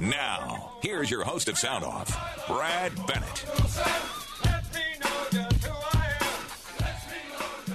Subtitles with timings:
[0.00, 2.08] Now, here's your host of Sound Off,
[2.46, 3.44] Brad Bennett.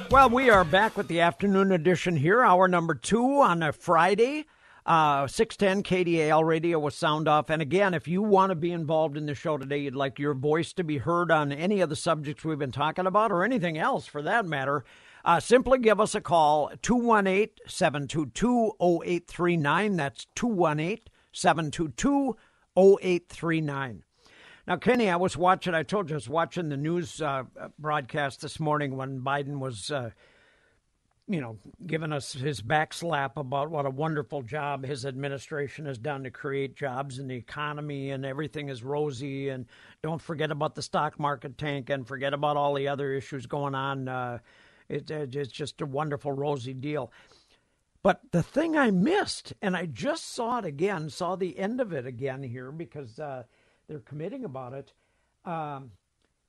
[0.09, 4.45] Well, we are back with the afternoon edition here, hour number two on a Friday.
[4.87, 7.51] Uh, 610 KDAL radio with sound off.
[7.51, 10.33] And again, if you want to be involved in the show today, you'd like your
[10.33, 13.77] voice to be heard on any of the subjects we've been talking about or anything
[13.77, 14.83] else for that matter,
[15.23, 19.95] uh, simply give us a call 218 722 0839.
[19.95, 20.99] That's 218
[21.35, 22.35] 722
[22.77, 24.03] 0839.
[24.67, 27.43] Now, Kenny, I was watching, I told you I was watching the news uh,
[27.77, 30.09] broadcast this morning when Biden was uh,
[31.27, 36.23] you know, giving us his backslap about what a wonderful job his administration has done
[36.23, 39.49] to create jobs in the economy and everything is rosy.
[39.49, 39.65] And
[40.03, 43.73] don't forget about the stock market tank and forget about all the other issues going
[43.73, 44.07] on.
[44.07, 44.37] Uh,
[44.87, 47.11] it, it's just a wonderful, rosy deal.
[48.05, 51.91] But the thing I missed, and I just saw it again, saw the end of
[51.91, 53.45] it again here because uh,
[53.87, 54.93] they're committing about it.
[55.43, 55.89] Um,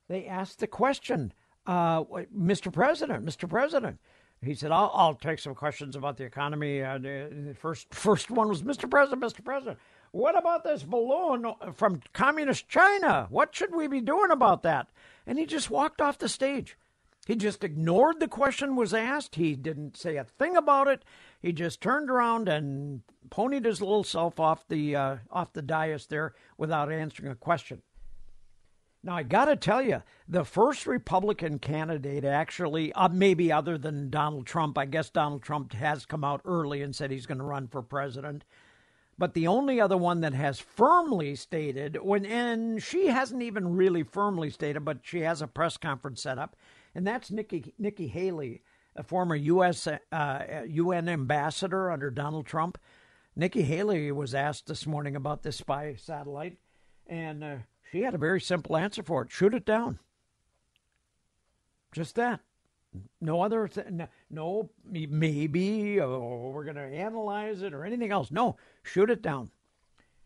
[0.07, 1.33] they asked the question,
[1.65, 2.71] uh, Mr.
[2.71, 3.49] President, Mr.
[3.49, 3.99] President,
[4.39, 6.83] he said, I'll, I'll take some questions about the economy.
[6.83, 8.87] Uh, the first, first one was, Mr.
[8.87, 9.43] President, Mr.
[9.43, 9.79] President,
[10.11, 13.25] what about this balloon from communist China?
[13.31, 14.89] What should we be doing about that?
[15.25, 16.77] And he just walked off the stage.
[17.27, 19.35] He just ignored the question was asked.
[19.35, 21.03] He didn't say a thing about it.
[21.39, 26.07] He just turned around and ponied his little self off the uh, off the dais
[26.07, 27.81] there without answering a question.
[29.03, 34.09] Now, I got to tell you, the first Republican candidate actually, uh, maybe other than
[34.09, 37.43] Donald Trump, I guess Donald Trump has come out early and said he's going to
[37.43, 38.43] run for president.
[39.17, 44.03] But the only other one that has firmly stated, when, and she hasn't even really
[44.03, 46.55] firmly stated, but she has a press conference set up,
[46.93, 48.61] and that's Nikki, Nikki Haley,
[48.97, 49.87] a former U.S.
[49.87, 52.77] Uh, UN ambassador under Donald Trump.
[53.35, 56.57] Nikki Haley was asked this morning about this spy satellite,
[57.05, 57.55] and uh,
[57.91, 59.99] she had a very simple answer for it shoot it down.
[61.91, 62.41] Just that.
[63.21, 63.87] No other, th-
[64.29, 68.31] no, maybe, or we're going to analyze it or anything else.
[68.31, 69.51] No, shoot it down.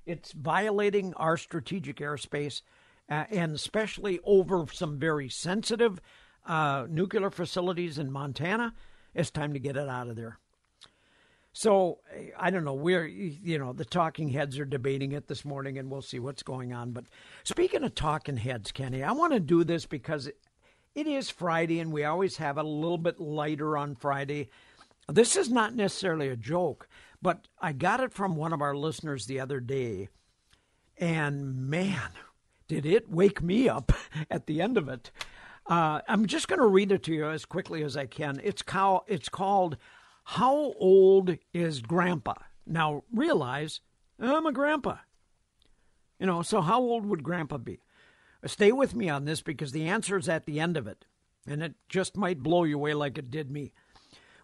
[0.05, 2.61] It's violating our strategic airspace,
[3.09, 5.99] uh, and especially over some very sensitive
[6.45, 8.73] uh, nuclear facilities in Montana.
[9.13, 10.39] It's time to get it out of there.
[11.53, 11.99] So
[12.39, 12.73] I don't know.
[12.73, 16.43] We're you know the talking heads are debating it this morning, and we'll see what's
[16.43, 16.91] going on.
[16.91, 17.05] But
[17.43, 20.29] speaking of talking heads, Kenny, I want to do this because
[20.95, 24.49] it is Friday, and we always have it a little bit lighter on Friday.
[25.09, 26.87] This is not necessarily a joke,
[27.21, 30.07] but I got it from one of our listeners the other day,
[30.97, 32.11] and man,
[32.69, 33.91] did it wake me up
[34.31, 35.11] at the end of it.
[35.67, 38.41] Uh, I'm just going to read it to you as quickly as I can.
[38.43, 39.77] It's, cow, it's called
[40.23, 42.33] how old is grandpa?
[42.65, 43.81] Now, realize
[44.19, 44.97] I'm a grandpa.
[46.19, 47.79] You know, so how old would grandpa be?
[48.45, 51.05] Stay with me on this because the answer is at the end of it,
[51.45, 53.73] and it just might blow you away like it did me.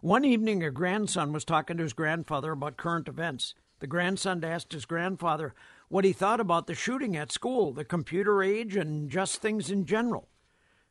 [0.01, 3.55] One evening, a grandson was talking to his grandfather about current events.
[3.79, 5.53] The grandson asked his grandfather
[5.89, 9.85] what he thought about the shooting at school, the computer age, and just things in
[9.85, 10.28] general.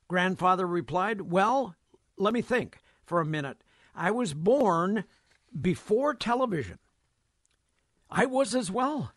[0.09, 1.75] Grandfather replied, Well,
[2.17, 3.59] let me think for a minute.
[3.95, 5.05] I was born
[5.59, 6.79] before television.
[8.11, 9.13] I was as well.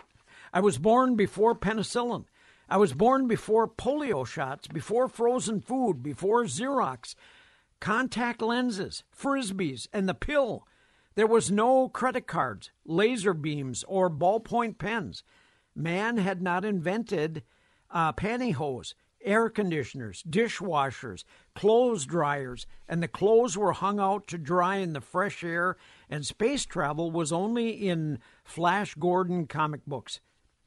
[0.53, 2.25] I was born before penicillin.
[2.67, 7.15] I was born before polio shots, before frozen food, before Xerox,
[7.79, 10.67] contact lenses, frisbees, and the pill.
[11.15, 15.23] There was no credit cards, laser beams, or ballpoint pens.
[15.75, 17.43] Man had not invented
[17.91, 18.93] uh, pantyhose
[19.23, 21.23] air conditioners, dishwashers,
[21.55, 25.77] clothes dryers, and the clothes were hung out to dry in the fresh air,
[26.09, 30.19] and space travel was only in Flash Gordon comic books.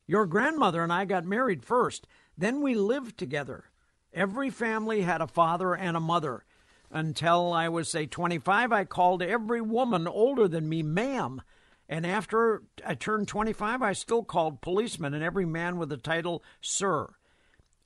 [0.07, 3.65] Your grandmother and I got married first, then we lived together.
[4.13, 6.45] Every family had a father and a mother.
[6.91, 11.41] Until I was, say, 25, I called every woman older than me ma'am.
[11.89, 16.43] And after I turned 25, I still called policemen and every man with the title
[16.61, 17.09] sir.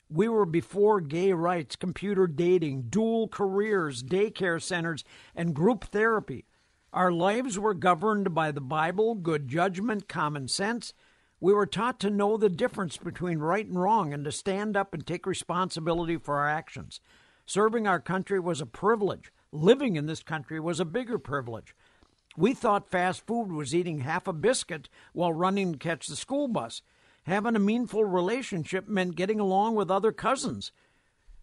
[0.09, 5.03] We were before gay rights, computer dating, dual careers, daycare centers,
[5.35, 6.47] and group therapy.
[6.93, 10.95] Our lives were governed by the Bible, good judgment, common sense.
[11.41, 14.95] We were taught to know the difference between right and wrong and to stand up
[14.95, 17.01] and take responsibility for our actions.
[17.45, 19.33] Serving our country was a privilege.
[19.53, 21.75] Living in this country was a bigger privilege.
[22.37, 26.49] We thought fast food was eating half a biscuit while running to catch the school
[26.49, 26.81] bus.
[27.27, 30.71] Having a meaningful relationship meant getting along with other cousins.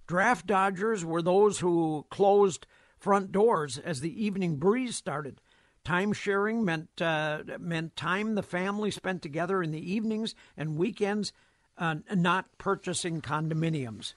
[0.08, 2.66] Draft dodgers were those who closed
[2.98, 5.42] front doors as the evening breeze started.
[5.84, 11.34] Time sharing meant uh, meant time the family spent together in the evenings and weekends,
[11.78, 14.14] uh, not purchasing condominiums.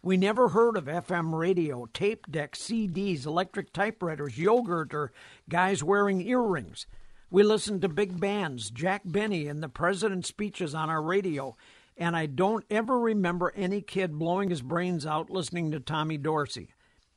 [0.00, 5.10] We never heard of FM radio, tape decks, CDs, electric typewriters, yogurt, or
[5.48, 6.86] guys wearing earrings.
[7.30, 11.56] We listened to big bands, Jack Benny, and the president's speeches on our radio,
[11.94, 16.70] and I don't ever remember any kid blowing his brains out listening to Tommy Dorsey.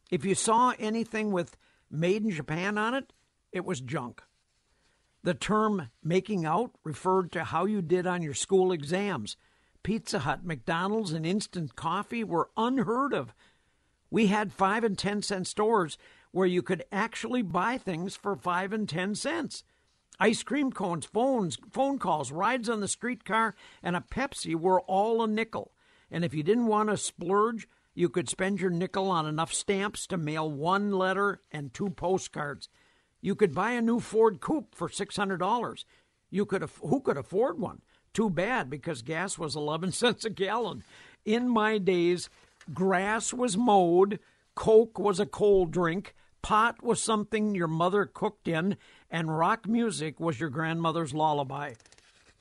[0.09, 1.55] If you saw anything with
[1.89, 3.13] Made in Japan on it,
[3.53, 4.21] it was junk.
[5.23, 9.37] The term making out referred to how you did on your school exams.
[9.81, 13.33] Pizza Hut, McDonald's, and instant coffee were unheard of.
[14.09, 15.97] We had five and ten cent stores
[16.31, 19.63] where you could actually buy things for five and ten cents.
[20.19, 25.23] Ice cream cones, phones, phone calls, rides on the streetcar, and a Pepsi were all
[25.23, 25.71] a nickel.
[26.11, 30.05] And if you didn't want to splurge, you could spend your nickel on enough stamps
[30.07, 32.69] to mail one letter and two postcards.
[33.21, 35.85] You could buy a new Ford Coupe for six hundred dollars.
[36.29, 37.81] You could who could afford one?
[38.13, 40.83] Too bad because gas was eleven cents a gallon.
[41.25, 42.29] In my days,
[42.73, 44.19] grass was mowed,
[44.55, 48.77] Coke was a cold drink, pot was something your mother cooked in,
[49.11, 51.73] and rock music was your grandmother's lullaby.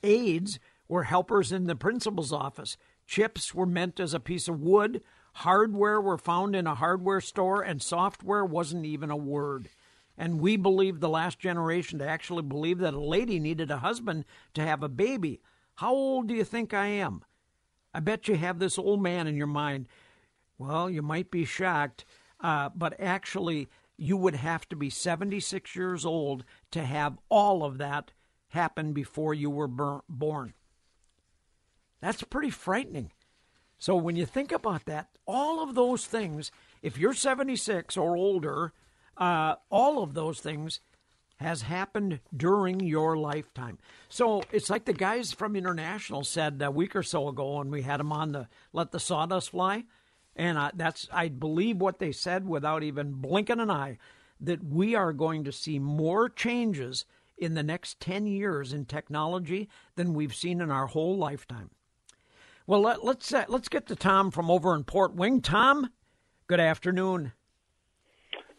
[0.01, 0.57] Aides
[0.87, 2.77] were helpers in the principal's office.
[3.05, 5.01] Chips were meant as a piece of wood.
[5.33, 9.69] Hardware were found in a hardware store, and software wasn't even a word.
[10.17, 14.25] And we believed the last generation to actually believe that a lady needed a husband
[14.53, 15.41] to have a baby.
[15.75, 17.23] How old do you think I am?
[17.93, 19.87] I bet you have this old man in your mind.
[20.57, 22.05] Well, you might be shocked,
[22.39, 27.77] uh, but actually, you would have to be 76 years old to have all of
[27.77, 28.11] that
[28.49, 30.53] happen before you were born.
[32.01, 33.11] That's pretty frightening.
[33.77, 36.51] So when you think about that, all of those things,
[36.81, 38.73] if you're 76 or older,
[39.17, 40.81] uh, all of those things
[41.37, 43.79] has happened during your lifetime.
[44.09, 47.81] So it's like the guys from International said a week or so ago when we
[47.81, 49.85] had them on the Let the Sawdust Fly.
[50.35, 53.97] And uh, that's, I believe, what they said without even blinking an eye
[54.39, 57.05] that we are going to see more changes
[57.37, 61.69] in the next 10 years in technology than we've seen in our whole lifetime.
[62.67, 65.41] Well, let, us let's, uh, let's get to Tom from over in Port Wing.
[65.41, 65.89] Tom,
[66.47, 67.33] good afternoon.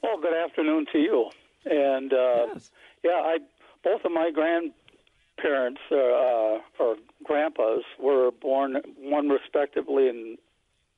[0.03, 1.31] Well, good afternoon to you.
[1.65, 2.71] And uh, yes.
[3.05, 3.39] yeah, I
[3.85, 10.37] both of my grandparents uh, uh, or grandpas were born one respectively in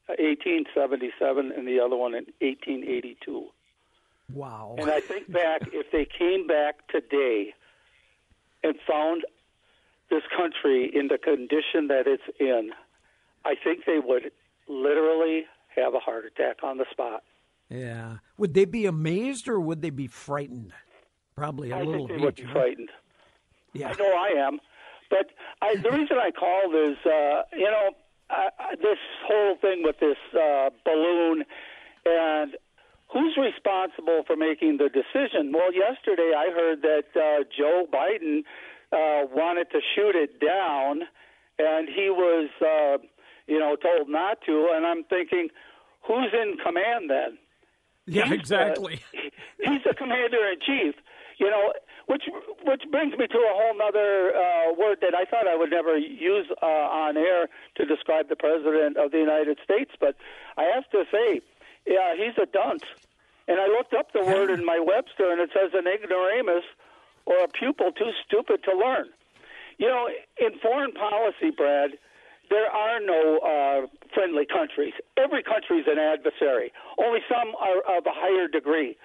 [0.08, 3.46] 1877 and the other one in 1882.
[4.32, 4.76] Wow.
[4.78, 7.54] And I think back if they came back today
[8.62, 9.24] and found
[10.10, 12.70] this country in the condition that it's in,
[13.44, 14.30] I think they would
[14.68, 17.22] literally have a heart attack on the spot.
[17.68, 18.18] Yeah.
[18.38, 20.72] Would they be amazed or would they be frightened?
[21.36, 22.04] Probably a I little.
[22.04, 22.90] I think they would be frightened.
[23.72, 23.88] Yeah.
[23.88, 24.60] I know I am.
[25.10, 25.30] But
[25.60, 27.90] I, the reason I called is, uh, you know,
[28.34, 31.44] I, I, this whole thing with this uh, balloon
[32.04, 32.56] and
[33.12, 35.52] who's responsible for making the decision?
[35.52, 38.40] Well, yesterday I heard that uh, Joe Biden
[38.92, 41.02] uh, wanted to shoot it down,
[41.58, 42.98] and he was, uh,
[43.46, 44.72] you know, told not to.
[44.74, 45.48] And I'm thinking,
[46.06, 47.38] who's in command then?
[48.06, 49.00] Yeah, he's, exactly.
[49.12, 50.94] He's the commander in chief.
[51.38, 51.72] You know,
[52.06, 52.24] which
[52.64, 55.96] which brings me to a whole other uh, word that I thought I would never
[55.96, 60.16] use uh, on air to describe the president of the United States, but
[60.56, 61.40] I have to say,
[61.86, 62.84] yeah, he's a dunce.
[63.46, 66.64] And I looked up the word in my Webster, and it says an ignoramus
[67.26, 69.08] or a pupil too stupid to learn.
[69.76, 70.08] You know,
[70.40, 71.92] in foreign policy, Brad,
[72.48, 74.94] there are no uh, friendly countries.
[75.16, 76.72] Every country is an adversary.
[76.98, 78.96] Only some are of a higher degree.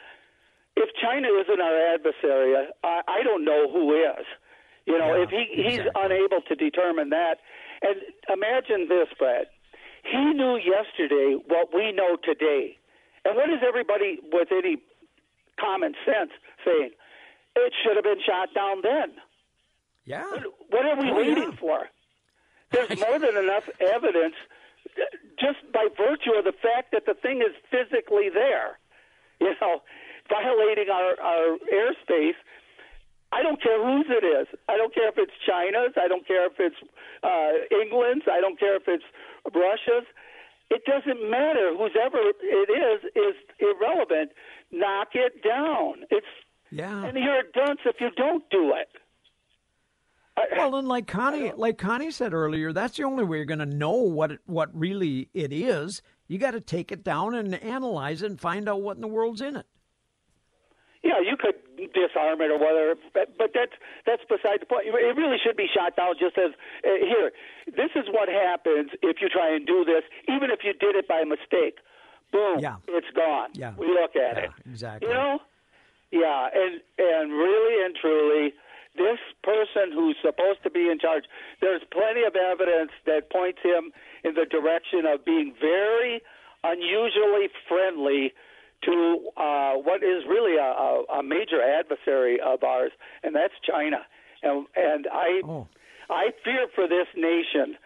[0.79, 4.25] If China isn't our adversary, I, I don't know who is.
[4.85, 5.91] You know, yeah, if he he's exactly.
[6.05, 7.35] unable to determine that,
[7.81, 7.99] and
[8.31, 9.47] imagine this, Brad.
[10.03, 12.77] He knew yesterday what we know today,
[13.25, 14.77] and what is everybody with any
[15.59, 16.31] common sense
[16.65, 16.91] saying?
[17.55, 19.19] It should have been shot down then.
[20.05, 20.23] Yeah.
[20.23, 21.59] What, what are we oh, waiting yeah.
[21.59, 21.79] for?
[22.71, 24.35] There's more than enough evidence
[25.39, 28.79] just by virtue of the fact that the thing is physically there.
[29.39, 29.81] You know,
[30.29, 32.37] violating our, our airspace.
[33.31, 34.47] I don't care whose it is.
[34.67, 35.93] I don't care if it's China's.
[35.97, 36.75] I don't care if it's
[37.21, 38.25] uh, England's.
[38.31, 39.03] I don't care if it's
[39.53, 40.07] Russia's.
[40.71, 41.73] It doesn't matter.
[41.73, 44.31] Whoever it is is irrelevant.
[44.71, 46.05] Knock it down.
[46.09, 46.25] It's
[46.71, 47.05] yeah.
[47.05, 48.89] And you're a dunce if you don't do it.
[50.55, 53.65] Well, and like Connie, like Connie said earlier, that's the only way you're going to
[53.65, 56.01] know what it, what really it is.
[56.27, 59.07] You got to take it down and analyze it and find out what in the
[59.07, 59.65] world's in it.
[61.19, 61.55] Yeah, you could
[61.93, 62.95] disarm it or whether.
[63.13, 64.87] But that's that's beside the point.
[64.87, 66.15] It really should be shot down.
[66.19, 66.51] Just as
[66.83, 67.31] uh, here,
[67.67, 71.07] this is what happens if you try and do this, even if you did it
[71.07, 71.77] by mistake.
[72.31, 72.77] Boom, yeah.
[72.87, 73.49] it's gone.
[73.53, 73.73] Yeah.
[73.77, 74.51] We look at yeah, it.
[74.69, 75.07] Exactly.
[75.07, 75.39] You know?
[76.11, 78.53] Yeah, and and really and truly,
[78.95, 81.23] this person who's supposed to be in charge,
[81.61, 83.91] there's plenty of evidence that points him
[84.23, 86.21] in the direction of being very
[86.63, 88.33] unusually friendly
[88.83, 92.91] to uh, what is really a, a, a major adversary of ours,
[93.23, 94.05] and that's China.
[94.43, 95.67] And and I Oh.
[96.09, 97.77] I fear for this nation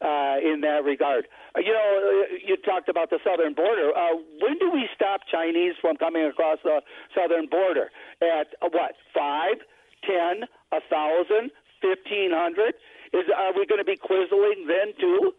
[0.00, 1.26] uh, in that regard.
[1.54, 3.90] Uh, you know, uh, you talked about the southern border.
[3.96, 6.80] Uh, when do we stop Chinese from coming across the
[7.14, 7.90] southern border?
[8.22, 8.92] At uh, what?
[9.14, 9.56] Five,
[10.04, 11.50] ten, a thousand,
[11.82, 12.74] fifteen hundred?
[13.12, 15.32] Is are we going to be quizzling then too?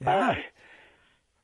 [0.00, 0.34] Yeah.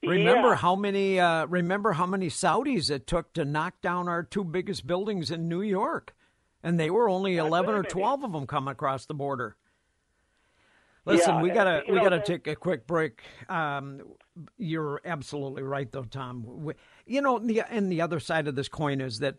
[0.04, 0.56] Remember yeah.
[0.56, 1.20] how many?
[1.20, 5.48] Uh, remember how many Saudis it took to knock down our two biggest buildings in
[5.48, 6.14] New York,
[6.62, 9.56] and they were only eleven or twelve of them coming across the border.
[11.04, 13.22] Listen, Yeah, we gotta we know, gotta take a quick break.
[13.48, 14.02] Um,
[14.56, 16.44] you're absolutely right, though, Tom.
[16.46, 16.74] We,
[17.06, 19.36] you know, the and the other side of this coin is that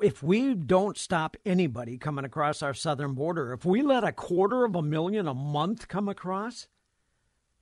[0.00, 4.64] if we don't stop anybody coming across our southern border, if we let a quarter
[4.64, 6.66] of a million a month come across,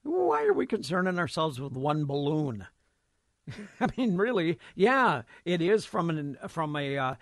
[0.04, 2.66] why are we concerning ourselves with one balloon?
[3.80, 7.14] I mean, really, yeah, it is from an from a uh,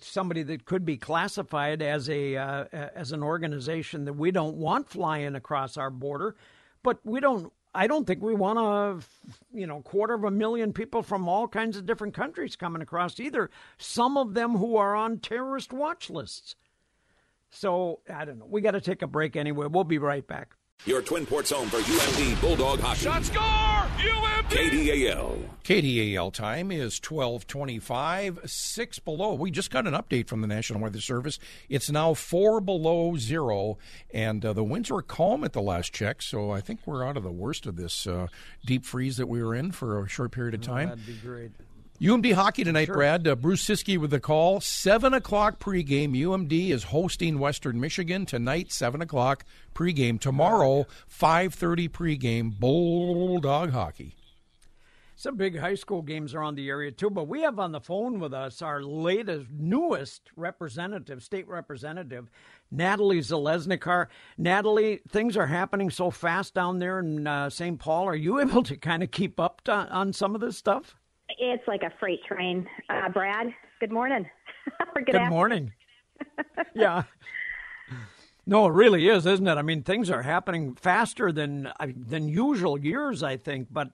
[0.00, 4.88] somebody that could be classified as a uh, as an organization that we don't want
[4.88, 6.36] flying across our border,
[6.82, 7.52] but we don't.
[7.74, 9.04] I don't think we want a
[9.52, 13.20] you know quarter of a million people from all kinds of different countries coming across
[13.20, 13.50] either.
[13.76, 16.54] Some of them who are on terrorist watch lists.
[17.50, 18.46] So I don't know.
[18.46, 19.66] We got to take a break anyway.
[19.68, 20.54] We'll be right back.
[20.88, 23.00] Your Twin Ports home for UMD Bulldog Hockey.
[23.00, 23.42] Shot score!
[23.42, 24.48] UMD!
[24.48, 25.38] KDAL.
[25.64, 29.34] KDAL time is 1225, 6 below.
[29.34, 31.38] We just got an update from the National Weather Service.
[31.68, 33.76] It's now 4 below zero,
[34.14, 37.16] and uh, the winds were calm at the last check, so I think we're out
[37.16, 38.28] of the worst of this uh,
[38.64, 40.90] deep freeze that we were in for a short period of time.
[40.90, 41.50] That'd be great.
[42.00, 43.26] UMD hockey tonight, Brad.
[43.26, 44.60] Uh, Bruce Ciskie with the call.
[44.60, 46.16] Seven o'clock pregame.
[46.16, 48.70] UMD is hosting Western Michigan tonight.
[48.70, 50.20] Seven o'clock pregame.
[50.20, 52.56] Tomorrow, five thirty pregame.
[52.56, 54.14] Bulldog hockey.
[55.16, 58.20] Some big high school games around the area too, but we have on the phone
[58.20, 62.30] with us our latest, newest representative, state representative,
[62.70, 64.06] Natalie Zeleznikar.
[64.36, 67.80] Natalie, things are happening so fast down there in uh, St.
[67.80, 68.06] Paul.
[68.06, 70.94] Are you able to kind of keep up to, on some of this stuff?
[71.38, 72.66] It's like a freight train.
[72.88, 73.48] Uh, Brad,
[73.80, 74.28] good morning.
[74.94, 75.72] good, Good morning.
[76.74, 77.04] yeah.
[78.46, 79.58] No, it really is, isn't it?
[79.58, 83.90] I mean, things are happening faster than than usual years, I think, but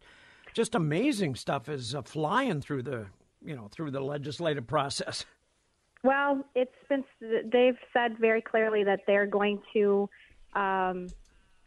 [0.52, 3.06] just amazing stuff is uh, flying through the
[3.44, 5.26] you know through the legislative process.
[6.04, 7.04] Well, it's been.
[7.20, 10.08] They've said very clearly that they're going to.
[10.54, 11.08] Um,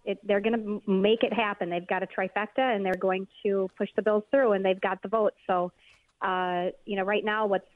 [0.08, 1.70] it, they're going to make it happen.
[1.70, 5.02] They've got a trifecta, and they're going to push the bills through, and they've got
[5.02, 5.34] the vote.
[5.46, 5.74] So,
[6.22, 7.68] uh, you know, right now, what's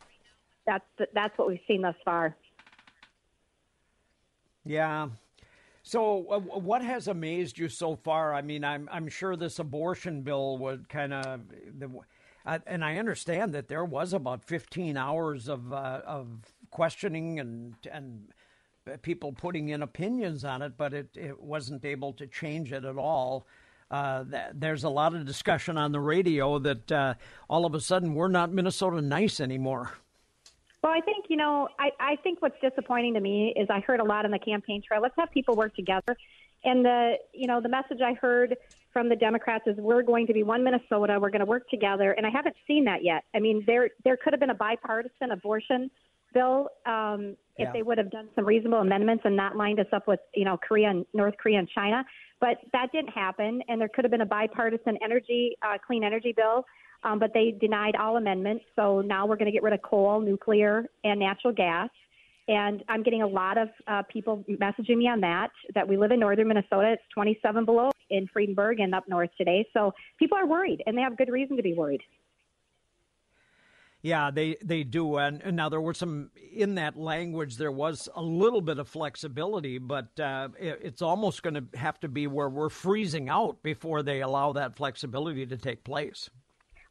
[0.65, 2.35] that's that's what we've seen thus far.
[4.65, 5.09] Yeah.
[5.83, 8.33] So, uh, what has amazed you so far?
[8.33, 11.41] I mean, I'm I'm sure this abortion bill would kind of,
[12.45, 16.27] uh, and I understand that there was about 15 hours of uh, of
[16.69, 18.29] questioning and and
[19.01, 22.97] people putting in opinions on it, but it, it wasn't able to change it at
[22.97, 23.45] all.
[23.89, 27.13] Uh, th- there's a lot of discussion on the radio that uh,
[27.49, 29.91] all of a sudden we're not Minnesota nice anymore.
[30.81, 31.67] Well, I think you know.
[31.77, 34.81] I, I think what's disappointing to me is I heard a lot on the campaign
[34.81, 34.99] trail.
[34.99, 36.17] Let's have people work together,
[36.63, 38.55] and the you know the message I heard
[38.91, 41.19] from the Democrats is we're going to be one Minnesota.
[41.21, 43.25] We're going to work together, and I haven't seen that yet.
[43.35, 45.91] I mean, there there could have been a bipartisan abortion
[46.33, 47.71] bill um, if Yeah.
[47.73, 50.57] they would have done some reasonable amendments and not lined us up with you know
[50.57, 52.05] Korea and North Korea and China.
[52.39, 56.33] But that didn't happen, and there could have been a bipartisan energy uh, clean energy
[56.35, 56.65] bill
[57.03, 58.65] um, but they denied all amendments.
[58.75, 61.89] So now we're going to get rid of coal, nuclear, and natural gas.
[62.47, 66.11] And I'm getting a lot of uh, people messaging me on that, that we live
[66.11, 66.93] in northern Minnesota.
[66.93, 69.65] It's 27 below in Fredenberg and up north today.
[69.73, 72.01] So people are worried, and they have good reason to be worried.
[74.03, 77.57] Yeah, they they do, and, now there were some in that language.
[77.57, 81.99] There was a little bit of flexibility, but uh, it, it's almost going to have
[81.99, 86.31] to be where we're freezing out before they allow that flexibility to take place.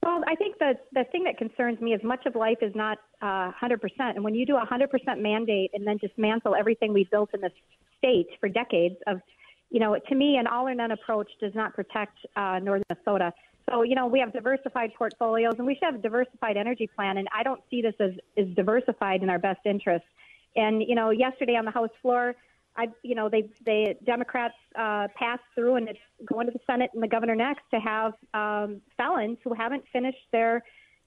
[0.05, 2.99] Well, I think the the thing that concerns me is much of life is not
[3.21, 3.77] uh, 100%.
[3.99, 4.87] And when you do a 100%
[5.21, 7.53] mandate and then dismantle everything we built in this
[7.99, 9.21] state for decades of,
[9.69, 13.33] you know, to me, an all or none approach does not protect uh, northern Minnesota.
[13.71, 17.19] So, you know, we have diversified portfolios and we should have a diversified energy plan.
[17.19, 20.05] And I don't see this as, as diversified in our best interest.
[20.57, 22.35] And, you know, yesterday on the House floor,
[22.77, 26.91] I, you know, they, they Democrats uh, passed through, and it's going to the Senate
[26.95, 30.63] and the governor next to have um, felons who haven't finished their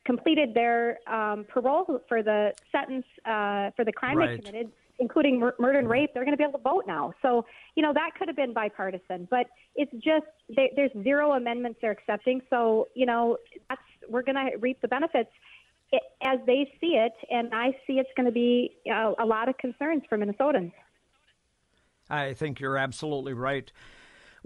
[0.06, 4.32] completed their um, parole for the sentence uh, for the crime Right.
[4.32, 6.12] they committed, including mur- murder and rape.
[6.14, 7.14] They're going to be able to vote now.
[7.22, 7.46] So
[7.76, 11.92] you know that could have been bipartisan, but it's just they, there's zero amendments they're
[11.92, 12.42] accepting.
[12.50, 13.38] So you know
[13.70, 15.30] that's we're going to reap the benefits
[15.94, 19.58] i- as they see it, and I see it's going to be a lot of
[19.58, 20.72] concerns for Minnesotans.
[22.10, 23.72] I think you're absolutely right.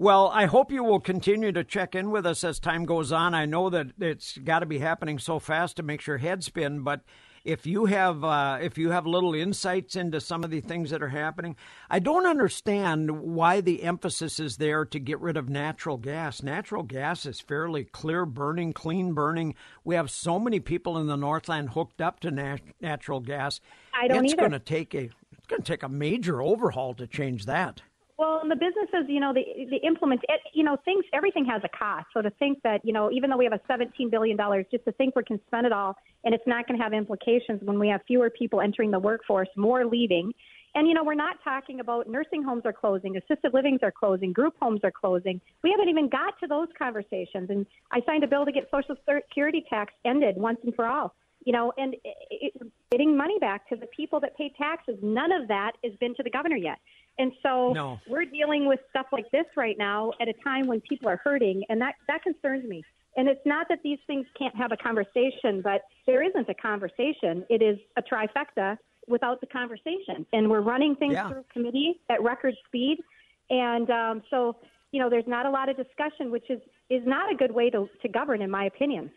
[0.00, 3.34] Well, I hope you will continue to check in with us as time goes on.
[3.34, 6.82] I know that it's got to be happening so fast to make your head spin,
[6.82, 7.00] but
[7.44, 11.02] if you have uh, if you have little insights into some of the things that
[11.02, 11.56] are happening,
[11.90, 16.42] I don't understand why the emphasis is there to get rid of natural gas.
[16.42, 19.54] Natural gas is fairly clear burning, clean burning.
[19.84, 23.60] We have so many people in the Northland hooked up to nat- natural gas.
[23.94, 24.42] I don't it's either.
[24.42, 27.82] going to take a it's going to take a major overhaul to change that.
[28.18, 31.44] Well, and the businesses, you know, the the implements, it, eh, you know, things, everything
[31.44, 32.06] has a cost.
[32.12, 34.36] So to think that, you know, even though we have a $17 billion,
[34.72, 37.60] just to think we can spend it all and it's not going to have implications
[37.62, 40.32] when we have fewer people entering the workforce, more leaving.
[40.74, 44.32] And, you know, we're not talking about nursing homes are closing, assisted livings are closing,
[44.32, 45.40] group homes are closing.
[45.62, 47.50] We haven't even got to those conversations.
[47.50, 51.14] And I signed a bill to get Social Security tax ended once and for all.
[51.44, 54.96] You know, and it, it, getting money back to the people that pay taxes.
[55.02, 56.78] None of that has been to the governor yet.
[57.18, 58.00] And so No.
[58.08, 61.64] we're dealing with stuff like this right now at a time when people are hurting,
[61.68, 62.82] and that that concerns me.
[63.16, 67.44] And it's not that these things can't have a conversation, but there isn't a conversation.
[67.50, 68.76] It is a trifecta
[69.08, 71.28] without the conversation, and we're running things Yeah.
[71.28, 72.98] through committee at record speed,
[73.50, 74.56] and um, so
[74.92, 76.60] you know there's not a lot of discussion, which is
[76.90, 79.10] is not a good way to to govern, in my opinion,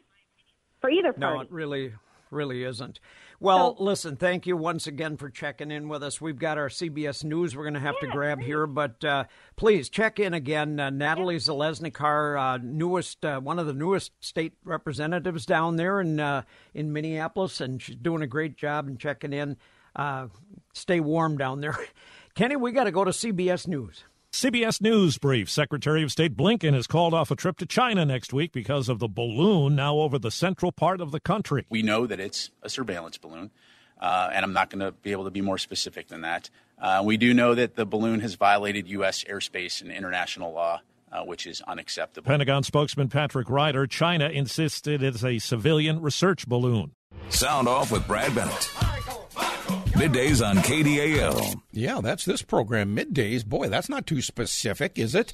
[0.80, 1.44] for either No, party.
[1.46, 1.94] it really,
[2.32, 3.00] really isn't.
[3.40, 6.22] Well, So- listen, thank you once again for checking in with us.
[6.22, 9.90] We've got our CBS News we're going to have to grab here, but uh, please
[9.90, 10.80] check in again.
[10.80, 16.20] Uh, Natalie Zeleznikar, uh, newest, uh, one of the newest state representatives down there in
[16.20, 19.58] uh, in Minneapolis, and she's doing a great job and checking in.
[19.96, 20.28] Uh,
[20.74, 21.78] stay warm down there.
[22.36, 24.06] Kenny, we got to go to CBS News.
[24.32, 28.32] CBS News brief Secretary of State Blinken has called off a trip to China next
[28.32, 31.66] week because of the balloon now over the central part of the country.
[31.70, 33.52] We know that it's a surveillance balloon,
[34.00, 36.50] uh, and I'm not going to be able to be more specific than that.
[36.80, 39.26] Uh, we do know that the balloon has violated U.S.
[39.26, 40.80] airspace and international law,
[41.12, 42.26] uh, which is unacceptable.
[42.26, 46.94] Pentagon spokesman Patrick Ryder, China insisted it's a civilian research balloon.
[47.28, 48.72] Sound off with Brad Bennett.
[49.94, 51.62] Middays on KDAL.
[51.72, 52.96] Yeah, that's this program.
[52.96, 53.46] Middays.
[53.46, 55.34] Boy, that's not too specific, is it?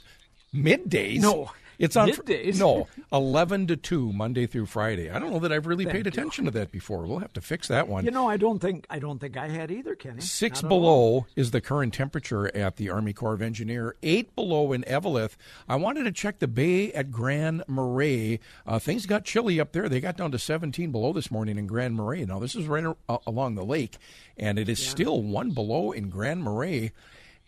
[0.54, 1.22] Middays?
[1.22, 1.52] No.
[1.80, 2.60] It's on Middays?
[2.60, 5.10] No, eleven to two, Monday through Friday.
[5.12, 7.06] I don't know that I've really paid attention to that before.
[7.06, 8.04] We'll have to fix that one.
[8.06, 10.22] You know, I don't think I don't think I had either, Kenny.
[10.22, 13.96] Six Not below is the current temperature at the Army Corps of Engineer.
[14.02, 15.36] Eight below in Eveleth.
[15.70, 18.40] I wanted to check the bay at Grand Marais.
[18.66, 19.88] Uh, things got chilly up there.
[19.88, 22.26] They got down to 17 below this morning in Grand Marais.
[22.26, 23.98] Now, this is right a- along the lake,
[24.38, 26.92] and it is still one below in Grand Marais.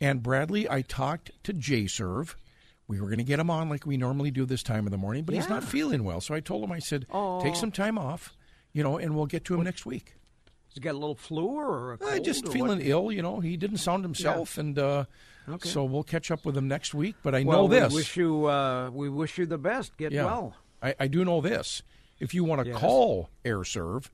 [0.01, 2.37] And Bradley, I talked to J-Serve.
[2.89, 4.97] We were going to get him on like we normally do this time of the
[4.97, 6.19] morning, but he's not feeling well.
[6.21, 7.05] So I told him, I said,
[7.41, 8.33] take some time off,
[8.73, 10.15] you know, and we'll get to him next week.
[10.69, 12.11] He's he got a little flu or a cold?
[12.13, 12.87] Uh, just or feeling what?
[12.87, 13.39] ill, you know.
[13.41, 15.05] He didn't sound himself, and uh,
[15.47, 15.69] Okay.
[15.69, 17.15] so we'll catch up with him next week.
[17.23, 17.93] But I Well, know this.
[17.93, 19.95] we wish you uh, we wish you the best.
[19.97, 20.55] Get yeah, well.
[20.81, 21.83] I, I do know this.
[22.19, 22.79] If you want to Yes.
[22.79, 24.09] call AirServe,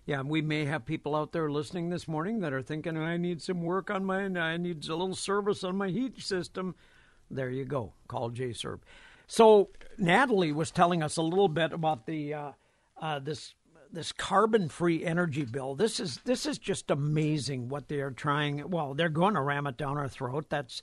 [0.07, 3.41] Yeah, we may have people out there listening this morning that are thinking, I need
[3.41, 6.75] some work on my, I need a little service on my heat system.
[7.31, 7.95] There you go.
[8.07, 8.81] Call JServe.
[9.27, 12.53] So Natalie was telling us a little bit about the uh,
[13.01, 13.55] uh, this
[13.91, 15.75] this carbon free energy bill.
[15.75, 18.69] This is this is just amazing what they are trying.
[18.69, 20.47] Well, they're going to ram it down our throat.
[20.51, 20.83] That's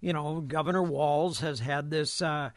[0.00, 2.20] you know, Governor Walz has had this.
[2.20, 2.50] Uh,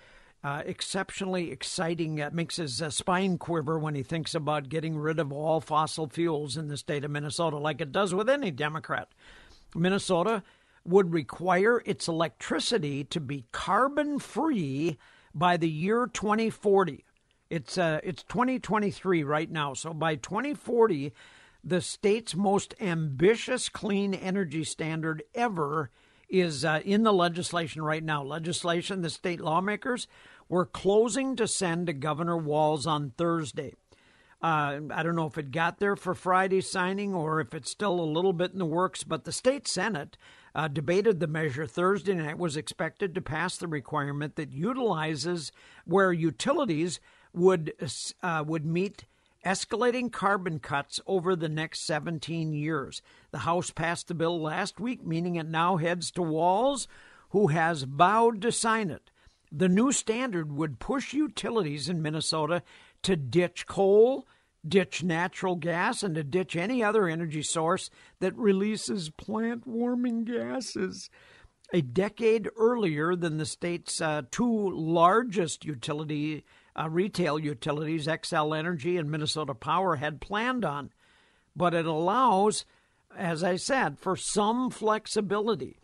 [0.43, 2.17] uh, exceptionally exciting.
[2.17, 6.08] It makes his uh, spine quiver when he thinks about getting rid of all fossil
[6.08, 9.10] fuels in the state of Minnesota, like it does with any Democrat.
[9.75, 10.43] Minnesota
[10.84, 14.97] would require its electricity to be carbon free
[15.34, 17.06] by the year 2040.
[17.49, 21.13] It's uh, it's 2023 right now, so by 2040,
[21.63, 25.91] the state's most ambitious clean energy standard ever
[26.30, 28.23] is uh, in the legislation right now.
[28.23, 30.08] Legislation the state lawmakers
[30.52, 33.74] were closing to send to Governor Walz on Thursday.
[34.42, 37.98] Uh, I don't know if it got there for Friday signing or if it's still
[37.98, 40.18] a little bit in the works, but the state Senate
[40.54, 45.54] uh, debated the measure Thursday night, It was expected to pass the requirement that utilizes
[45.86, 47.00] where utilities
[47.34, 47.72] would
[48.22, 49.06] uh, would meet
[49.46, 53.02] escalating carbon cuts over the next 17 years.
[53.32, 56.90] The House passed the bill last week, meaning it now heads to Walz,
[57.30, 59.11] who has vowed to sign it.
[59.52, 62.64] The new standard would push utilities in Minnesota
[63.04, 64.26] to ditch coal,
[64.66, 71.10] ditch natural gas, and to ditch any other energy source that releases plant warming gases.
[71.74, 76.46] A decade earlier than the state's uh, two largest utility
[76.80, 80.92] uh, retail utilities, Xcel Energy and Minnesota Power, had planned on.
[81.56, 82.66] But it allows,
[83.18, 85.81] as I said, for some flexibility.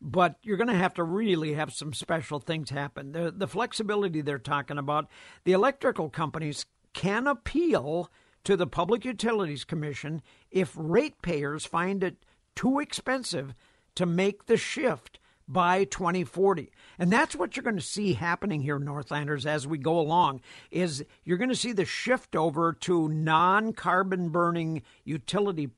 [0.00, 3.12] But you're going to have to really have some special things happen.
[3.12, 5.08] The, the flexibility they're talking about,
[5.44, 8.10] the electrical companies can appeal
[8.44, 12.24] to the Public Utilities Commission if ratepayers find it
[12.56, 13.54] too expensive
[13.94, 16.70] to make the shift by 2040.
[16.98, 21.04] And that's what you're going to see happening here, Northlanders, as we go along, is
[21.24, 25.70] you're going to see the shift over to non-carbon burning utility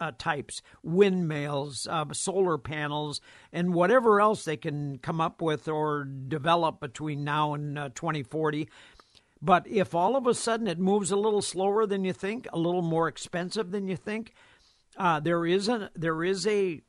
[0.00, 3.20] uh, types, windmills, uh, solar panels,
[3.52, 8.68] and whatever else they can come up with or develop between now and uh, 2040.
[9.40, 12.58] But if all of a sudden it moves a little slower than you think, a
[12.58, 14.34] little more expensive than you think,
[14.96, 16.82] uh, there is a there is a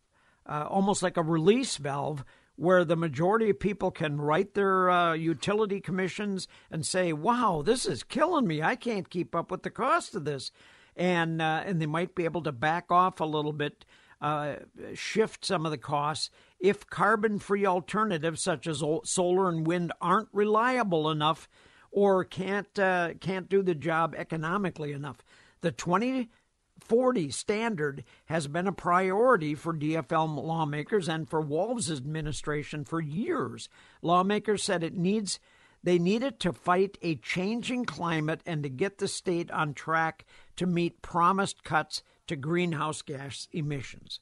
[0.46, 2.26] uh, almost like a release valve
[2.56, 7.86] where the majority of people can write their uh, utility commissions and say, "Wow, this
[7.86, 8.62] is killing me.
[8.62, 10.52] I can't keep up with the cost of this,"
[10.96, 13.86] and uh, and they might be able to back off a little bit,
[14.22, 14.56] uh,
[14.94, 21.10] shift some of the costs if carbon-free alternatives such as solar and wind aren't reliable
[21.10, 21.48] enough
[21.92, 25.24] or can't uh, can't do the job economically enough.
[25.62, 33.02] The 2040 standard has been a priority for DFL lawmakers and for Walz's administration for
[33.02, 33.70] years.
[34.02, 35.40] Lawmakers said it needs
[35.84, 40.26] they needed to fight a changing climate and to get the state on track
[40.58, 44.20] to meet promised cuts to greenhouse gas emissions.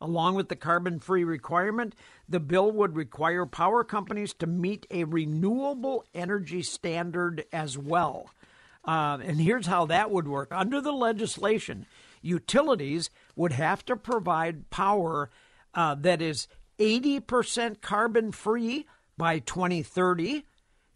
[0.00, 1.94] Along with the carbon free requirement,
[2.28, 8.30] the bill would require power companies to meet a renewable energy standard as well.
[8.84, 10.48] Uh, and here's how that would work.
[10.52, 11.86] Under the legislation,
[12.22, 15.30] utilities would have to provide power
[15.74, 16.46] uh, that is
[16.78, 20.44] 80% carbon free by 2030,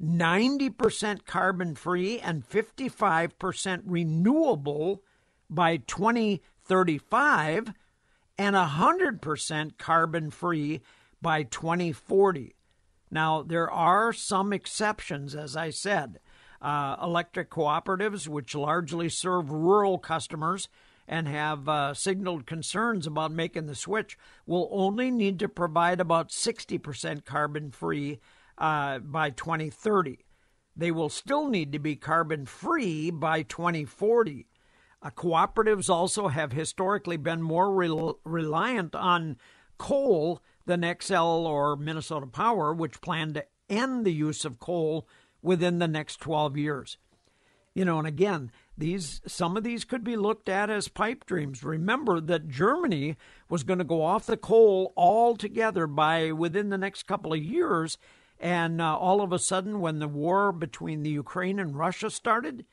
[0.02, 5.02] 90% carbon free, and 55% renewable
[5.48, 7.72] by 2035,
[8.38, 10.80] and 100% carbon free
[11.20, 12.54] by 2040.
[13.10, 16.18] Now, there are some exceptions, as I said.
[16.60, 20.68] Uh, electric cooperatives, which largely serve rural customers,
[21.06, 26.30] and have uh, signaled concerns about making the switch will only need to provide about
[26.30, 28.18] 60% carbon free
[28.58, 30.24] uh, by 2030.
[30.76, 34.46] They will still need to be carbon free by 2040.
[35.02, 39.36] Uh, cooperatives also have historically been more rel- reliant on
[39.76, 45.08] coal than Xcel or Minnesota Power, which plan to end the use of coal
[45.42, 46.98] within the next 12 years.
[47.74, 51.64] You know, and again, these some of these could be looked at as pipe dreams.
[51.64, 53.16] Remember that Germany
[53.48, 57.96] was going to go off the coal altogether by within the next couple of years,
[58.42, 62.66] and uh, all of a sudden, when the war between the Ukraine and Russia started,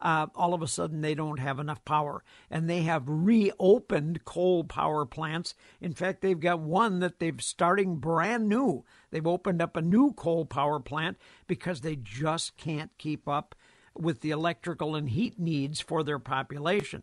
[0.00, 4.62] uh, all of a sudden they don't have enough power, and they have reopened coal
[4.62, 5.56] power plants.
[5.80, 8.84] In fact, they've got one that they've starting brand new.
[9.10, 13.56] They've opened up a new coal power plant because they just can't keep up
[13.96, 17.02] with the electrical and heat needs for their population.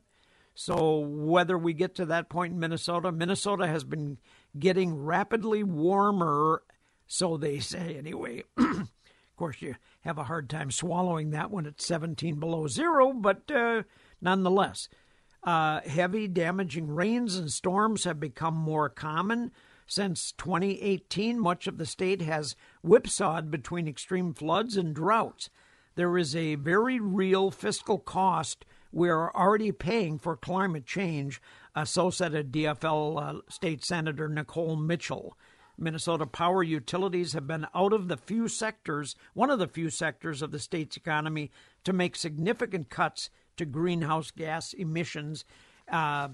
[0.53, 4.19] So, whether we get to that point in Minnesota, Minnesota has been
[4.57, 6.63] getting rapidly warmer,
[7.07, 8.43] so they say anyway.
[8.57, 8.87] of
[9.35, 13.83] course, you have a hard time swallowing that when it's 17 below zero, but uh,
[14.21, 14.89] nonetheless,
[15.43, 19.51] uh, heavy, damaging rains and storms have become more common.
[19.87, 25.49] Since 2018, much of the state has whipsawed between extreme floods and droughts
[25.95, 31.41] there is a very real fiscal cost we are already paying for climate change,
[31.75, 35.37] uh, so said a DFL uh, State Senator Nicole Mitchell.
[35.77, 40.41] Minnesota power utilities have been out of the few sectors, one of the few sectors
[40.41, 41.51] of the state's economy,
[41.83, 45.45] to make significant cuts to greenhouse gas emissions.
[45.89, 46.29] Uh,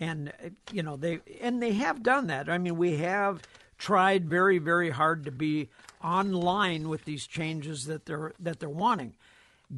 [0.00, 0.32] and
[0.72, 2.48] you know they and they have done that.
[2.48, 3.42] I mean, we have
[3.78, 5.68] tried very, very hard to be
[6.02, 9.14] online with these changes that they're that they're wanting.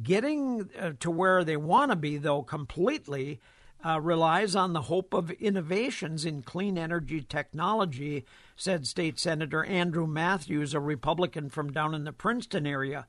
[0.03, 3.39] Getting uh, to where they want to be, though, completely
[3.85, 8.25] uh, relies on the hope of innovations in clean energy technology,
[8.57, 13.05] said State Senator Andrew Matthews, a Republican from down in the Princeton area.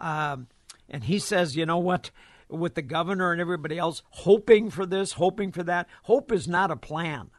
[0.00, 0.46] Um,
[0.88, 2.10] and he says, you know what?
[2.48, 6.70] With the governor and everybody else hoping for this, hoping for that, hope is not
[6.70, 7.30] a plan.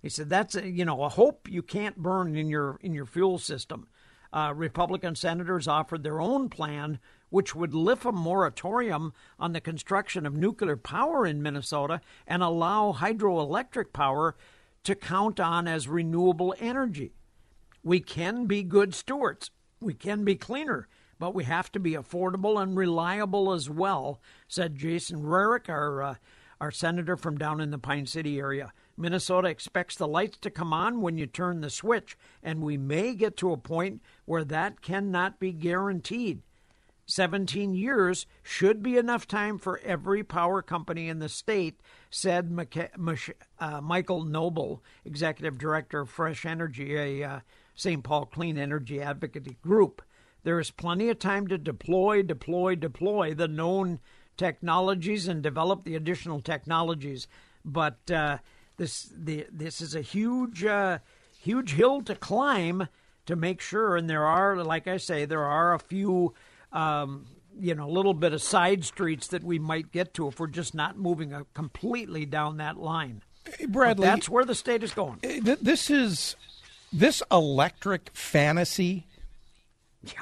[0.00, 3.04] He said that's a, you know a hope you can't burn in your in your
[3.04, 3.88] fuel system.
[4.32, 10.24] Uh, Republican senators offered their own plan, which would lift a moratorium on the construction
[10.24, 14.36] of nuclear power in Minnesota and allow hydroelectric power
[14.84, 17.12] to count on as renewable energy.
[17.82, 19.50] We can be good stewards.
[19.80, 20.88] We can be cleaner,
[21.18, 26.14] but we have to be affordable and reliable as well, said Jason Rarick, our, uh,
[26.60, 28.72] our senator from down in the Pine City area.
[28.96, 33.14] Minnesota expects the lights to come on when you turn the switch, and we may
[33.14, 36.42] get to a point where that cannot be guaranteed.
[37.08, 42.54] 17 years should be enough time for every power company in the state, said
[43.58, 47.40] uh, Michael Noble, executive director of Fresh Energy, a uh,
[47.74, 48.04] St.
[48.04, 50.02] Paul Clean Energy Advocacy Group.
[50.44, 54.00] There is plenty of time to deploy, deploy, deploy the known
[54.36, 57.26] technologies and develop the additional technologies.
[57.64, 58.38] But uh,
[58.76, 60.98] this the, this is a huge uh,
[61.40, 62.88] huge hill to climb
[63.26, 63.96] to make sure.
[63.96, 66.34] And there are, like I say, there are a few.
[66.72, 67.26] Um,
[67.60, 70.46] you know, a little bit of side streets that we might get to if we're
[70.46, 73.22] just not moving a, completely down that line.
[73.68, 75.18] Bradley, but that's where the state is going.
[75.22, 76.36] This is
[76.92, 79.06] this electric fantasy.
[80.02, 80.12] Yeah.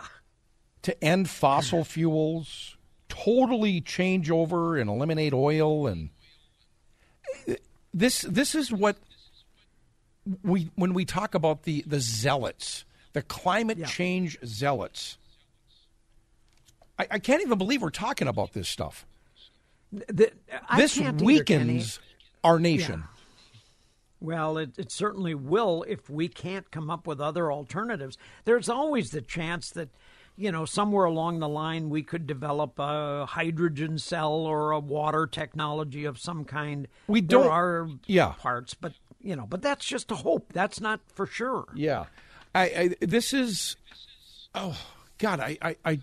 [0.83, 2.77] To end fossil fuels,
[3.09, 6.11] totally change over and eliminate oil and
[7.93, 8.97] this this is what
[10.43, 13.87] we when we talk about the the zealots, the climate yeah.
[13.87, 15.19] change zealots.
[16.99, 19.07] I, I, can't even believe we're talking about this stuff.
[19.93, 20.33] The,
[20.77, 22.07] this weakens either,
[22.45, 23.01] our nation.
[23.01, 23.59] Yeah.
[24.21, 28.17] Well, it, it certainly will if we can't come up with other alternatives.
[28.45, 29.91] There's always the chance that
[30.37, 35.27] you know, somewhere along the line we could develop a hydrogen cell or a water
[35.27, 36.89] technology of some kind.
[37.07, 37.45] We don't.
[37.45, 38.35] There are yeah.
[38.39, 40.53] parts, but you know, but that's just a hope.
[40.53, 41.65] That's not for sure.
[41.75, 42.05] Yeah,
[42.55, 43.77] I, I this is.
[44.55, 44.79] Oh
[45.19, 46.01] God, I, I, I,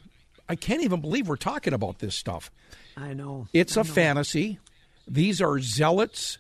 [0.48, 2.52] I can't even believe we're talking about this stuff.
[2.98, 3.48] I know.
[3.54, 3.92] It's I a know.
[3.92, 4.60] fantasy.
[5.08, 6.38] These are zealots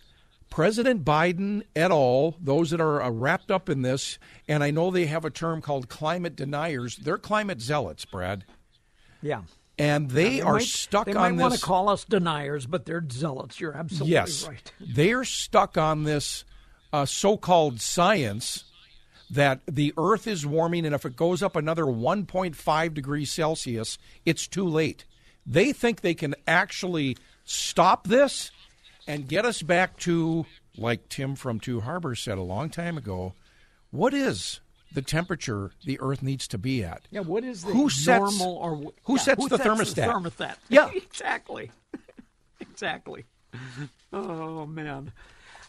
[0.53, 4.91] President Biden et al., those that are uh, wrapped up in this, and I know
[4.91, 6.95] they have a term called climate deniers.
[6.95, 8.45] They're climate zealots, Brad.
[9.23, 9.41] Yeah.
[9.79, 11.37] And they, they are might, stuck they on might this.
[11.37, 13.59] They want to call us deniers, but they're zealots.
[13.59, 14.71] You're absolutely yes, right.
[14.79, 16.45] They're stuck on this
[16.93, 18.65] uh, so called science
[19.33, 24.47] that the Earth is warming, and if it goes up another 1.5 degrees Celsius, it's
[24.47, 25.05] too late.
[25.45, 28.51] They think they can actually stop this
[29.07, 30.45] and get us back to,
[30.77, 33.33] like Tim from Two Harbors said a long time ago,
[33.89, 34.59] what is
[34.93, 37.01] the temperature the Earth needs to be at?
[37.09, 39.95] Yeah, what is the who sets, normal or who yeah, sets who the sets thermostat?
[39.95, 40.55] The thermostat.
[40.69, 41.71] Yeah, exactly,
[42.59, 43.25] exactly.
[44.11, 45.11] Oh man,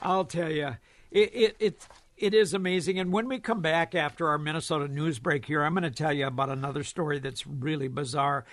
[0.02, 0.76] I'll tell you,
[1.10, 2.98] it, it it it is amazing.
[2.98, 6.12] And when we come back after our Minnesota news break here, I'm going to tell
[6.12, 8.44] you about another story that's really bizarre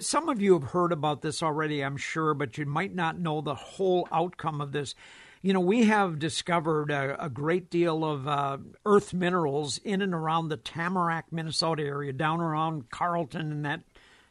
[0.00, 3.40] some of you have heard about this already, I'm sure, but you might not know
[3.40, 4.94] the whole outcome of this.
[5.42, 10.14] You know, we have discovered a, a great deal of uh, earth minerals in and
[10.14, 13.82] around the Tamarack, Minnesota area, down around Carlton and that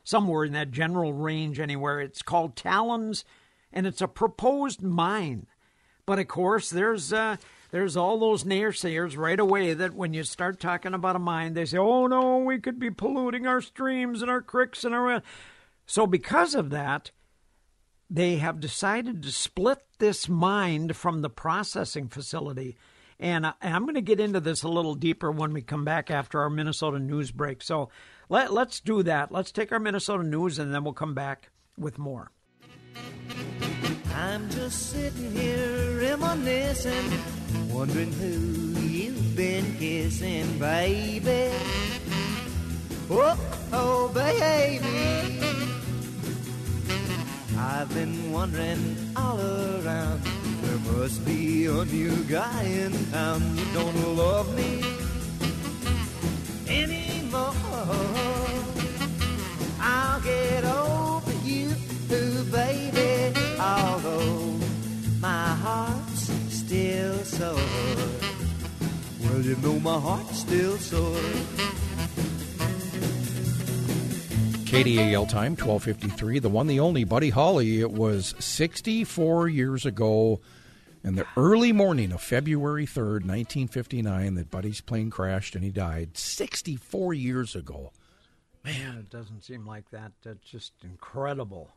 [0.03, 2.01] somewhere in that general range anywhere.
[2.01, 3.23] It's called Talons,
[3.71, 5.47] and it's a proposed mine.
[6.05, 7.37] But of course, there's uh,
[7.73, 11.65] there's all those naysayers right away that when you start talking about a mine, they
[11.65, 15.23] say, "Oh no, we could be polluting our streams and our creeks and our."
[15.87, 17.09] So because of that,
[18.11, 22.77] they have decided to split this mine from the processing facility.
[23.19, 26.11] And uh, I'm going to get into this a little deeper when we come back
[26.11, 27.63] after our Minnesota news break.
[27.63, 27.89] So
[28.29, 29.31] let, let's do that.
[29.31, 32.29] Let's take our Minnesota news and then we'll come back with more.
[34.15, 37.11] I'm just sitting here reminiscing,
[37.69, 41.51] wondering who you've been kissing, baby.
[43.09, 43.37] Oh,
[43.73, 45.39] oh, baby.
[47.57, 50.21] I've been wondering all around.
[50.61, 54.83] There must be a new guy in town who don't love me
[56.67, 57.53] anymore.
[59.79, 61.12] I'll get you, baby
[63.63, 64.59] although
[65.19, 67.55] my heart's still sore.
[69.21, 71.15] Well, you know my heart's still sore.
[74.65, 76.39] KDAL time, 1253.
[76.39, 77.79] The one, the only, Buddy Holly.
[77.79, 80.41] It was 64 years ago
[81.03, 86.17] in the early morning of February 3rd, 1959, that Buddy's plane crashed and he died.
[86.17, 87.91] 64 years ago.
[88.65, 90.13] Man, it doesn't seem like that.
[90.23, 91.69] That's just incredible.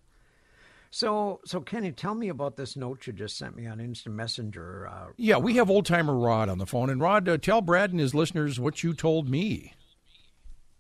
[0.91, 4.89] So, so Kenny, tell me about this note you just sent me on Instant Messenger.
[4.89, 7.91] Uh, yeah, we have old timer Rod on the phone, and Rod, uh, tell Brad
[7.91, 9.75] and his listeners what you told me.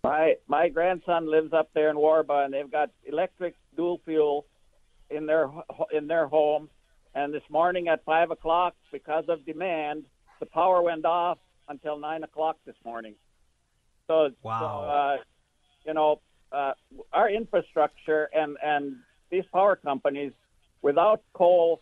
[0.04, 4.46] My my grandson lives up there in Warba, and they've got electric dual fuel
[5.10, 5.50] in their
[5.92, 6.68] in their home.
[7.14, 10.04] And this morning at five o'clock, because of demand,
[10.38, 11.38] the power went off
[11.68, 13.14] until nine o'clock this morning.
[14.06, 14.60] So, wow.
[14.60, 15.16] So, uh,
[15.86, 16.20] you know,
[16.52, 16.72] uh,
[17.12, 18.96] our infrastructure and and
[19.30, 20.32] these power companies,
[20.82, 21.80] without coal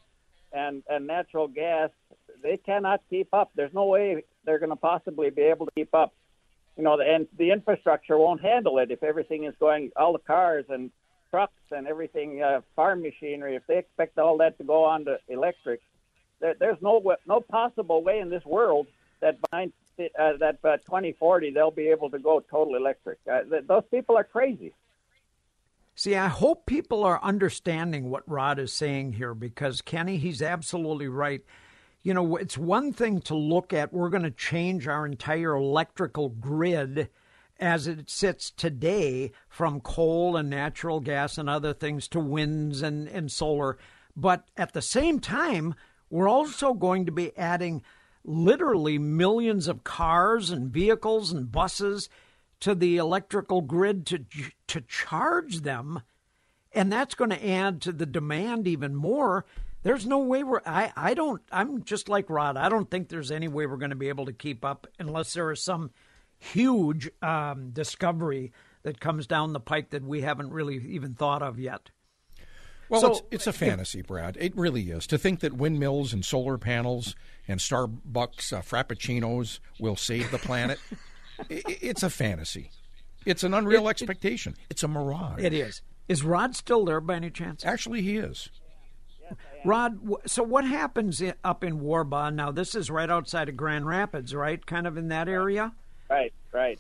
[0.53, 1.91] and and natural gas,
[2.43, 3.51] they cannot keep up.
[3.55, 6.13] There's no way they're going to possibly be able to keep up
[6.77, 10.65] you know, and the infrastructure won't handle it if everything is going, all the cars
[10.69, 10.91] and
[11.31, 15.19] trucks and everything, uh, farm machinery, if they expect all that to go on to
[15.29, 15.81] electric,
[16.41, 18.87] there, there's no no possible way in this world
[19.21, 19.71] that by
[20.19, 23.19] uh, that by 2040 they'll be able to go total electric.
[23.31, 24.73] Uh, th- those people are crazy.
[25.95, 31.09] See, I hope people are understanding what Rod is saying here because Kenny, he's absolutely
[31.09, 31.43] right
[32.05, 36.29] you know, it's one thing to look at, we're going to change our entire electrical
[36.29, 37.09] grid
[37.59, 43.09] as it sits today from coal and natural gas and other things to winds and,
[43.09, 43.79] and solar.
[44.15, 45.75] But at the same time,
[46.11, 47.83] we're also going to be adding
[48.23, 52.11] literally millions of cars and vehicles and buses
[52.65, 54.25] to the electrical grid to
[54.67, 56.01] to charge them
[56.73, 59.45] and that's going to add to the demand even more
[59.85, 62.57] there's no way we're I, I don't I'm just like Rod.
[62.57, 65.35] I don't think there's any way we're going to be able to keep up unless
[65.35, 65.91] there is some
[66.39, 71.59] huge um, discovery that comes down the pike that we haven't really even thought of
[71.59, 71.91] yet.
[72.89, 74.37] Well, so, it's, it's, a fantasy, Brad.
[74.39, 75.07] It really is.
[75.07, 77.15] To think that windmills and solar panels
[77.49, 80.79] and Starbucks uh, frappuccinos will save the planet,
[81.49, 82.71] it's a fantasy.
[83.25, 84.55] It's an unreal it, expectation.
[84.69, 85.43] it's a mirage.
[85.43, 85.83] It is.
[86.09, 87.65] Is Rod still there by any chance?
[87.65, 88.51] Actually, he is.
[89.65, 92.35] Rod, so what happens up in Warba?
[92.35, 94.65] Now, this is right outside of Grand Rapids, right?
[94.65, 95.73] Kind of in that area?
[96.11, 96.79] Right, right.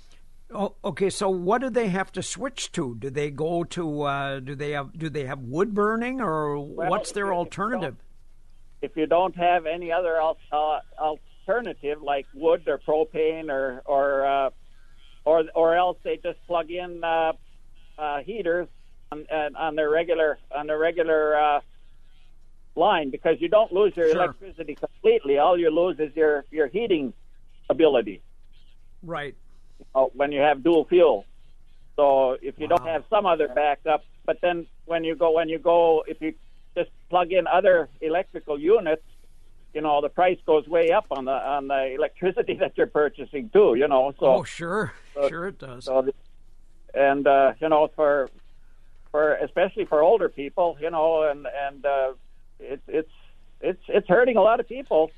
[0.52, 1.08] Oh, okay.
[1.08, 2.94] So, what do they have to switch to?
[2.96, 4.02] Do they go to?
[4.02, 4.96] Uh, do they have?
[4.96, 7.96] Do they have wood burning, or well, what's their if alternative?
[7.98, 8.04] You
[8.84, 10.80] if you don't have any other uh,
[11.46, 14.50] alternative like wood or propane or or uh,
[15.24, 17.32] or or else they just plug in uh,
[17.98, 18.68] uh, heaters
[19.12, 21.60] on, on their regular on their regular uh,
[22.76, 24.22] line because you don't lose your sure.
[24.22, 25.38] electricity completely.
[25.38, 27.12] All you lose is your your heating
[27.68, 28.22] ability.
[29.02, 29.34] Right.
[29.94, 31.24] Oh, when you have dual fuel.
[31.96, 32.76] So if you wow.
[32.76, 36.34] don't have some other backup, but then when you go when you go if you
[36.76, 39.02] just plug in other electrical units,
[39.74, 43.50] you know the price goes way up on the on the electricity that you're purchasing
[43.50, 43.74] too.
[43.76, 44.12] You know.
[44.18, 45.84] So oh sure, so, sure it does.
[45.84, 46.08] So
[46.94, 48.30] and uh, you know for
[49.10, 52.12] for especially for older people, you know, and and uh,
[52.58, 53.12] it's it's
[53.60, 55.10] it's it's hurting a lot of people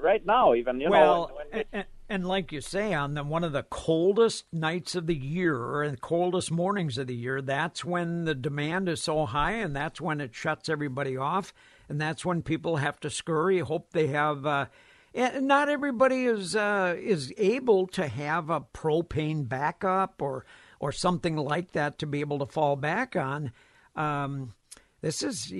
[0.00, 0.54] right now.
[0.54, 1.34] Even you well, know.
[1.34, 5.14] When, and, and, like you say, on the, one of the coldest nights of the
[5.16, 9.74] year and coldest mornings of the year, that's when the demand is so high, and
[9.74, 11.52] that's when it shuts everybody off,
[11.88, 13.60] and that's when people have to scurry.
[13.60, 14.46] Hope they have.
[14.46, 14.66] Uh,
[15.14, 20.44] not everybody is uh, is able to have a propane backup or
[20.78, 23.52] or something like that to be able to fall back on.
[23.94, 24.52] Um,
[25.02, 25.52] this is,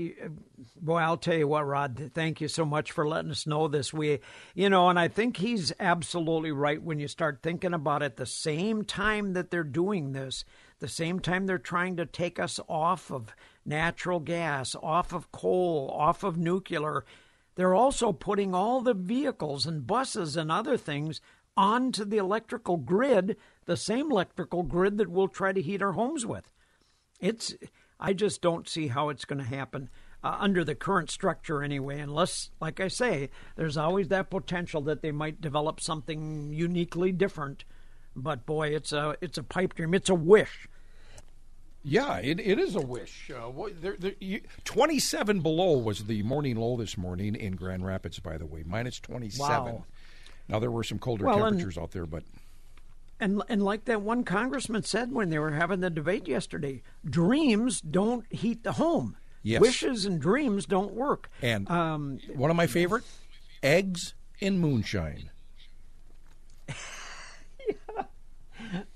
[0.80, 3.92] boy, I'll tell you what, Rod, thank you so much for letting us know this.
[3.92, 4.20] We,
[4.54, 8.16] you know, and I think he's absolutely right when you start thinking about it.
[8.16, 10.44] The same time that they're doing this,
[10.80, 13.34] the same time they're trying to take us off of
[13.66, 17.05] natural gas, off of coal, off of nuclear,
[17.57, 21.20] they're also putting all the vehicles and buses and other things
[21.57, 26.26] onto the electrical grid, the same electrical grid that we'll try to heat our homes
[26.26, 26.50] with.
[27.18, 27.55] It's
[27.98, 29.88] I just don't see how it's going to happen
[30.22, 35.00] uh, under the current structure anyway, unless, like I say, there's always that potential that
[35.00, 37.64] they might develop something uniquely different.
[38.14, 39.94] But boy, it's a it's a pipe dream.
[39.94, 40.68] It's a wish.
[41.88, 43.30] Yeah, it, it is a wish.
[43.30, 48.18] Uh, there, there, you, 27 below was the morning low this morning in Grand Rapids,
[48.18, 49.49] by the way, minus 27.
[49.49, 49.84] Wow.
[50.49, 52.24] Now, there were some colder well, temperatures out there, but.
[53.20, 57.80] And and like that one congressman said when they were having the debate yesterday, dreams
[57.80, 59.16] don't heat the home.
[59.43, 59.61] Yes.
[59.61, 61.30] Wishes and dreams don't work.
[61.41, 63.05] And um, one of my favorite,
[63.62, 65.30] eggs in moonshine.
[66.68, 66.74] yeah.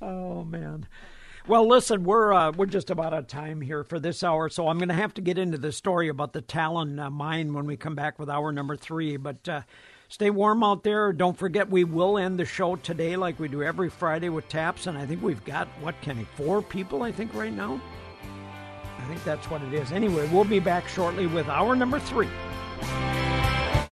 [0.02, 0.86] Oh man.
[1.50, 4.68] Well, listen, we're uh, we're just about out of time here for this hour, so
[4.68, 7.66] I'm going to have to get into the story about the Talon uh, mine when
[7.66, 9.16] we come back with hour number three.
[9.16, 9.62] But uh,
[10.08, 11.12] stay warm out there.
[11.12, 14.86] Don't forget, we will end the show today like we do every Friday with taps,
[14.86, 17.80] and I think we've got what Kenny four people I think right now.
[19.00, 19.90] I think that's what it is.
[19.90, 22.28] Anyway, we'll be back shortly with hour number three.